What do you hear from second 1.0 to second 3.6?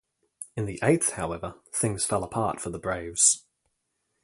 however, things fell apart for the Braves.